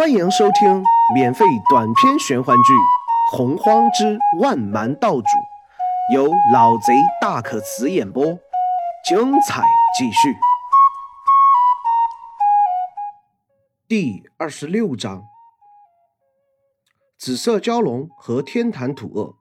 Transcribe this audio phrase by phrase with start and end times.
[0.00, 0.82] 欢迎收听
[1.14, 2.72] 免费短篇玄幻剧
[3.36, 5.20] 《洪荒之万蛮道主》，
[6.14, 8.24] 由老贼大可辞演播，
[9.06, 9.62] 精彩
[9.98, 10.34] 继续。
[13.86, 15.26] 第二十六章：
[17.18, 19.34] 紫色蛟龙和天坛土鳄。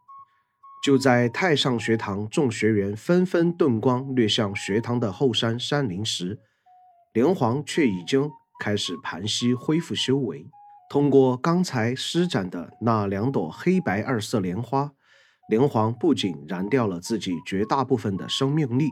[0.84, 6.38] 就在太上学堂众学员纷纷遁光掠向学堂的后山山林时，
[7.14, 8.30] 灵皇却已经
[8.60, 10.46] 开始盘膝恢复修为。
[10.90, 14.92] 通过刚才施展的那两朵黑白二色莲花，
[15.50, 18.90] 灵皇不仅燃掉了自己绝大部分的生命力，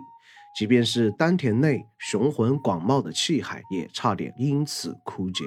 [0.58, 5.44] 即便是丹田内雄浑广袤的气海，也差点因此枯竭。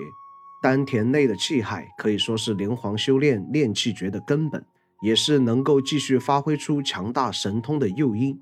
[0.62, 4.64] 丹田内的气海可以说是灵皇修炼炼气诀的根本。
[5.02, 8.38] 也是能够继续发挥出强大神通的诱因。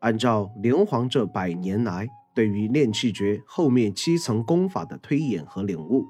[0.00, 6.06] 按照灵皇这百年来对于炼气诀后面七层功法的推演和领悟，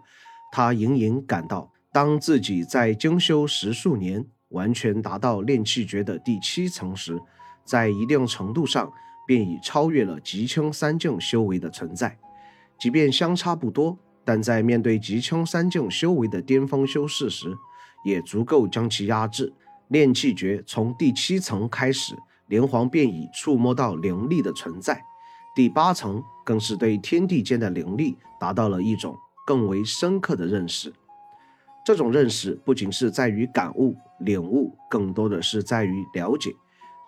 [0.53, 7.21] 他隐隐感到，当自己在精修十数年，完全达到炼气诀的第七层时，
[7.65, 8.93] 在一定程度上
[9.27, 12.19] 便已超越了极清三境修为的存在。
[12.79, 17.57] 即便相差不多，但在面对极清三境修为的巅峰修士时，
[18.05, 19.53] 也足够将其压制。
[19.89, 22.15] 炼气诀从第七层开始，
[22.49, 24.95] 连皇便已触摸到灵力的存在；
[25.55, 30.93] 第八层更是对天地间的灵力达到了一种更为深刻的认识。
[31.85, 36.55] 这种认识不仅是在于感悟、领悟，更多的是在于了解。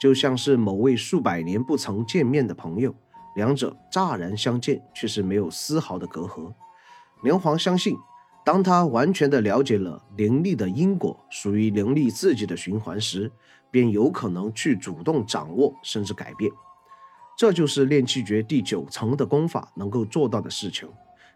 [0.01, 2.95] 就像是某位数百年不曾见面的朋友，
[3.37, 6.53] 两者乍然相见，却是没有丝毫的隔阂。
[7.23, 7.97] 连皇相信。
[8.45, 13.33] 当他完全的了解了灵力的因果，属于灵力自己的循环时，
[13.71, 16.53] 便有可能去主动掌握甚至改变。
[17.37, 20.89] 这就是炼气诀第九层的功法能够做到的事情。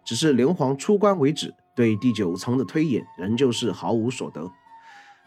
[0.05, 4.51] 只是灵皇出关为止，对第九层的推演仍旧是毫无所得。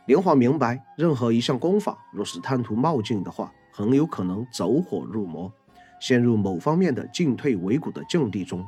[0.07, 5.51] 灵皇明白，任何一项功法若是贪图冒进的话，很有可能走火入魔，
[5.99, 8.65] 陷入某方面的进退维谷的境地中。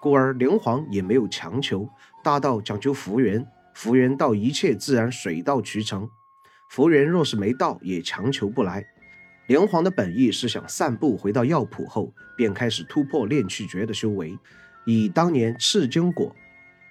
[0.00, 1.88] 故而灵皇也没有强求，
[2.22, 6.08] 大道讲究福缘，福缘到一切自然水到渠成。
[6.68, 8.86] 福缘若是没到，也强求不来。
[9.48, 14.38] 灵皇的本意是想散步回到药铺后，便开始突破炼气诀的修为，
[14.84, 16.36] 以当年赤荆果、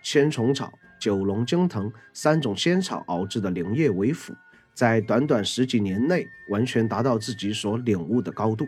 [0.01, 4.33] 千虫草、九龙精藤三种仙草熬制的灵液为辅，
[4.73, 8.67] 在短短十几年内完全达到自己所领悟的高度。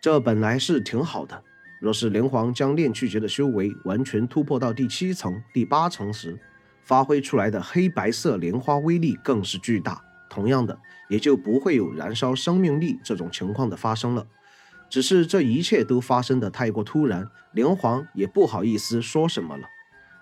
[0.00, 1.42] 这本来是挺好的。
[1.80, 6.38] 若是灵皇将炼气诀的修为完全突破到第七层、第八层时，
[6.84, 10.00] 发挥出来的黑白色莲花威力更是巨大。
[10.28, 10.78] 同样的，
[11.08, 14.26] 也就不会有燃烧生命力这种情况的发生了。
[14.90, 19.68] 只是这一切都发生的太过突然，灵皇也不好意思说什么了。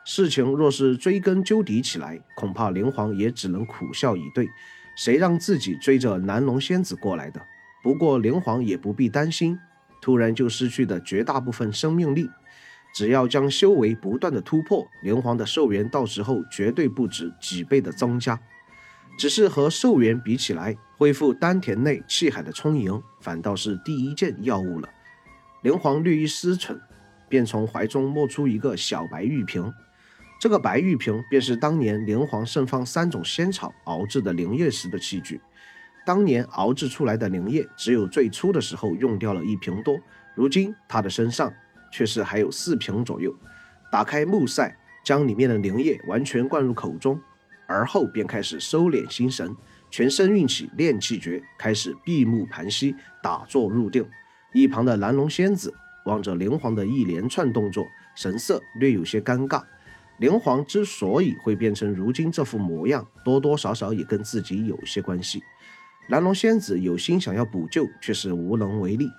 [0.05, 4.49] 事情若是追根究底起来，恐怕灵皇也只能苦笑以对。
[4.97, 7.41] 谁让自己追着南龙仙子过来的？
[7.83, 9.59] 不过灵皇也不必担心。
[10.01, 12.31] 突然就失去的绝大部分生命力，
[12.95, 18.39] 只要将修为不断的突破，灵皇的寿元到时候绝对不止几倍的增加。
[19.17, 24.89] 只是和寿元比起来，恢复丹田内气海的充盈，反倒是第一件要务了。
[25.63, 26.79] 灵皇略一思忖，
[27.29, 29.73] 便从怀中摸出一个小白玉瓶。
[30.39, 35.41] 这个白玉瓶便是当年灵皇盛放三种仙草熬制的灵液时的器具。
[36.05, 39.99] 当年熬制出来的灵液，只有最初的时候用掉了一瓶多，
[40.35, 41.53] 如今他的身上
[41.91, 43.35] 却是还有四瓶左右。
[43.91, 47.19] 打开木塞，将里面的灵液完全灌入口中，
[47.67, 49.55] 而后便开始收敛心神，
[49.91, 54.09] 全身运起炼气诀，开始闭目盘膝，打坐入定。
[54.53, 55.75] 一旁的蓝龙仙子
[56.05, 59.63] 望着灵皇的一连串动作，神色略有些尴尬。
[60.19, 65.43] 灵皇之所以会变成如今这副模样，多多少少也跟自己有些关系。
[66.09, 69.11] 蓝龙仙子有心想要补救，却是无能为力。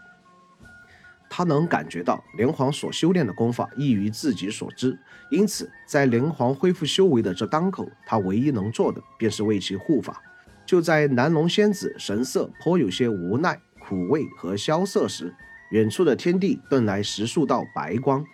[1.30, 4.98] 他能感觉到灵皇所修炼的功法异于自己所知，
[5.30, 10.22] 因此在灵皇恢复修为的这当口，他唯一能做的便是为其护法。
[10.66, 15.34] 就在南龙仙子神色颇有些无奈、苦味和萧瑟时，
[15.72, 18.26] 远处的天地遁来十数道白光，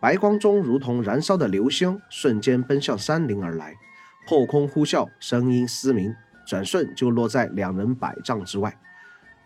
[0.00, 3.74] 白光中如同燃烧的流星，瞬间奔向山林而来，
[4.26, 6.14] 破空呼啸，声音嘶鸣。
[6.46, 8.74] 转瞬就落在两人百丈之外，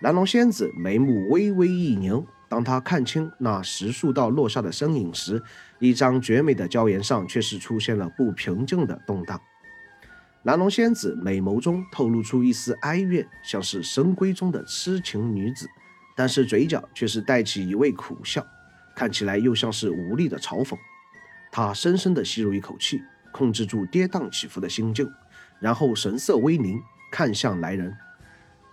[0.01, 2.25] 南龙仙子眉目微微一凝。
[2.53, 5.43] 当他看清那十数道落下的身影时，
[5.79, 9.41] 一张绝美的娇颜上却是出现了不平静的动荡。
[10.43, 15.67] 蓝龙仙子美眸中透露出一丝哀怨，像是深闺中的痴情女子，
[16.15, 18.47] 但是嘴角却是带起一味苦笑，
[18.95, 20.77] 看起来又像是无力的嘲讽。
[21.51, 23.01] 她深深地吸入一口气，
[23.33, 25.11] 控制住跌宕起伏的心境，
[25.59, 26.79] 然后神色微凝，
[27.11, 27.97] 看向来人。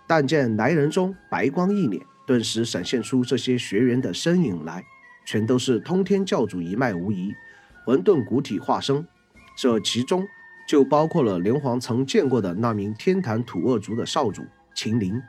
[0.06, 4.84] 但见来人中白光一脸，顿时闪现出这些学员的身影来，
[5.26, 7.34] 全都是通天教主一脉无疑，
[7.84, 9.04] 混沌古体化身。
[9.56, 10.24] 这其中
[10.68, 14.44] 就包括了连皇曾见过的那名天坛土恶族的少主
[14.76, 15.20] 秦陵。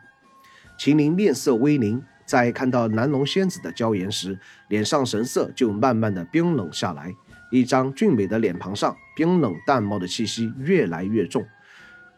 [0.77, 4.37] 秦陵面色微凝，在看到南龙仙子的娇颜时，
[4.67, 7.11] 脸上神色就慢慢的冰冷下来，
[7.49, 11.43] 一张俊美的脸庞上冰冷淡漠的气息越来越重。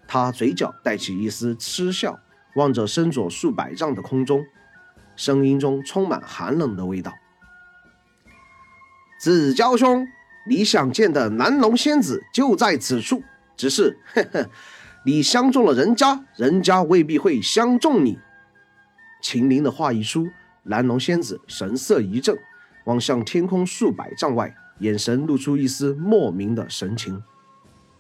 [0.06, 2.20] 他嘴角带起一丝嗤笑。
[2.56, 4.46] 望着身左数百丈的空中，
[5.16, 7.14] 声音中充满寒冷的味道。
[9.20, 10.08] 子娇兄，
[10.50, 13.24] 你想见的南龙仙子就在此处，
[13.56, 14.50] 只是， 呵呵，
[15.06, 18.20] 你相中了人家，人家未必会相中你。
[19.22, 20.28] 秦陵的话一出，
[20.64, 22.38] 南龙仙子神色一震，
[22.86, 27.24] 望向天空数百丈外，眼神露出一丝莫名的神情。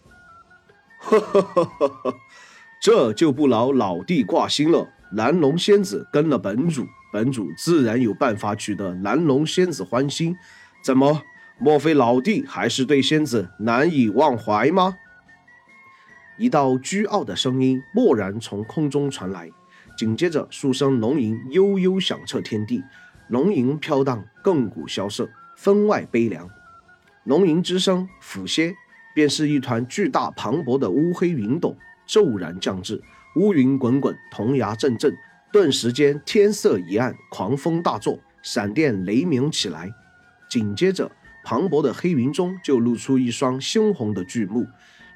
[0.99, 2.15] 呵呵呵呵呵。
[2.81, 4.89] 这就不劳老弟挂心了。
[5.13, 10.35] 南龙仙子跟了本主，本主自然有办法取得蓝龙仙子欢心。
[10.83, 11.21] 怎么？
[11.59, 14.97] 莫非老弟还是对仙子难以忘怀吗？
[16.39, 19.47] 一道倨傲的声音蓦然从空中传来，
[19.95, 22.83] 紧接着数声龙吟悠悠响彻天地。
[23.27, 26.49] 龙吟飘荡，亘古萧瑟，分外悲凉。
[27.25, 28.73] 龙吟之声抚歇，
[29.13, 31.77] 便是一团巨大磅礴的乌黑云斗。
[32.07, 33.01] 骤然降至，
[33.35, 35.15] 乌云滚滚，铜牙阵阵，
[35.53, 39.87] 顿时间天色一暗，狂风大作，闪电雷鸣起来。
[40.49, 41.11] 紧接着，
[41.45, 44.65] 磅礴的黑云中就露出一双猩红的巨目，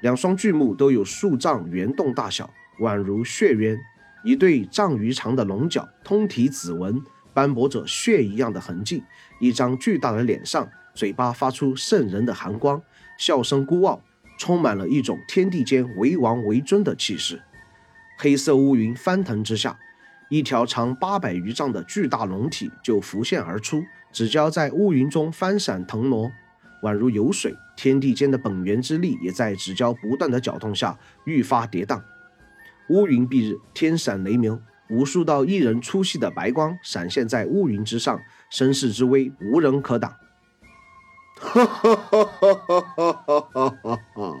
[0.00, 2.48] 两双巨目都有数丈圆洞大小，
[2.78, 3.76] 宛如血渊。
[4.22, 7.02] 一对丈余长的龙角，通体紫纹，
[7.34, 9.02] 斑驳着血一样的痕迹。
[9.40, 12.80] 一张巨大的脸上，嘴巴发出渗人的寒光，
[13.18, 14.00] 笑声孤傲。
[14.38, 17.42] 充满了一种天地间为王为尊的气势。
[18.16, 19.76] 黑色乌云翻腾之下，
[20.28, 23.82] 一条长八百余丈的巨大龙体就浮现而出，
[24.12, 26.30] 指交在乌云中翻闪腾挪，
[26.82, 27.56] 宛如游水。
[27.76, 32.02] 天地间的本源之力也在指交不断的搅动下愈发跌宕。
[32.88, 34.60] 乌云蔽日，天闪雷鸣，
[34.90, 38.20] 无数道一人粗细的白光闪现在乌云之上，
[38.50, 40.12] 声势之威无人可挡。
[41.40, 42.52] 哈哈哈哈
[42.82, 43.12] 哈
[43.52, 44.34] 哈哈哈！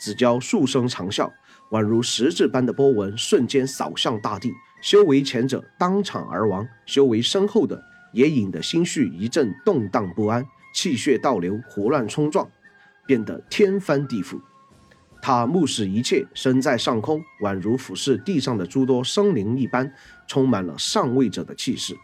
[0.00, 1.30] 子娇数声长啸，
[1.70, 4.52] 宛如实质般的波纹瞬间扫向大地。
[4.80, 7.82] 修为前者当场而亡，修为深厚的
[8.12, 12.48] 也引得心绪一阵动荡不安，气血倒流，胡乱冲撞，
[13.06, 14.40] 变得天翻地覆。
[15.20, 19.92] 他目视一切，身在上空，宛如俯视地上的诸多生灵一般，
[20.26, 21.96] 充满了上位者的气势。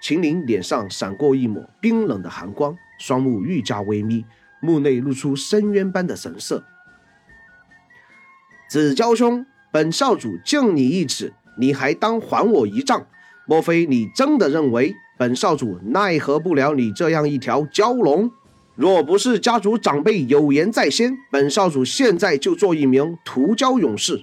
[0.00, 2.76] 秦岭脸上闪过一抹冰冷的寒光。
[2.96, 4.24] 双目愈加微眯，
[4.60, 6.64] 目内露出深渊般的神色。
[8.68, 13.06] 子娇兄，本少主敬你一尺，你还当还我一丈？
[13.46, 18.30] 莫非你真的认为本少主奈何不了你这样一条蛟龙？
[18.74, 24.20] 若不是家族长辈有言在先，本少主现在就做一名屠蛟勇士。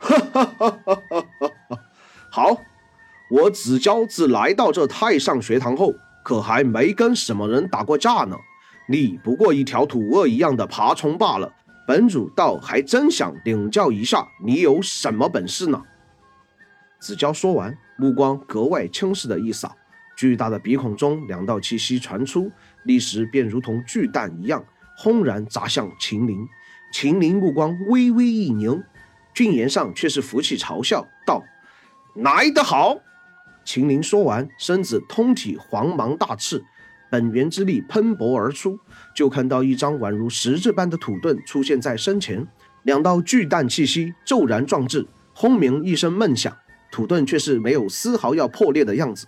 [0.00, 1.24] 哈哈哈哈哈
[1.68, 1.78] 哈！
[2.30, 2.56] 好，
[3.30, 5.94] 我子娇自来到这太上学堂后。
[6.24, 8.36] 可还没跟什么人打过架呢，
[8.86, 11.50] 你不过一条土鳄一样的爬虫罢了。
[11.88, 15.82] 本主倒还真想领教一下你有什么本事呢。
[17.00, 19.74] 子娇说完，目光格外轻视的一扫，
[20.14, 22.52] 巨大的鼻孔中两道气息传出，
[22.84, 24.62] 立时便如同巨弹一样
[24.98, 26.46] 轰然砸向秦陵。
[26.92, 28.84] 秦陵目光微微一凝，
[29.32, 31.42] 俊颜上却是浮起嘲笑道
[32.16, 32.98] ：“来得好！”
[33.64, 36.62] 秦陵说完，身子通体黄芒大炽，
[37.10, 38.78] 本源之力喷薄而出，
[39.14, 42.46] 就看到一张宛如石质般的土盾出现在身前，
[42.82, 46.54] 两道巨弹气息骤然壮至，轰鸣一声闷响，
[46.90, 49.26] 土盾却是没有丝毫要破裂的样子。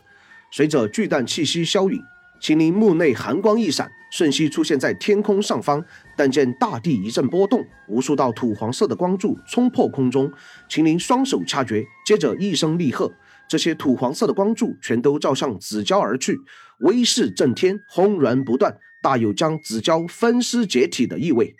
[0.50, 2.00] 随着巨弹气息消陨，
[2.40, 5.84] 秦陵目内寒光一闪，瞬息出现在天空上方，
[6.16, 10.30] 但见大地一阵波动，无数道土黄色的光柱冲破空中，
[10.68, 13.10] 秦陵双手掐诀，接着一声厉喝。
[13.50, 16.38] 这些土黄色的光柱全都照向紫蛟而去，
[16.82, 21.56] 威势震天，轰然不断，大有将紫蛟分尸解体的意味。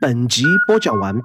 [0.00, 1.22] 本集播讲完毕，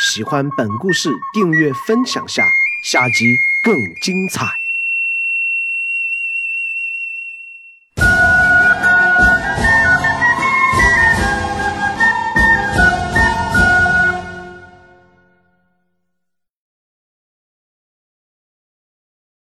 [0.00, 2.48] 喜欢本故事，订阅分享下，
[2.84, 4.63] 下集更精彩。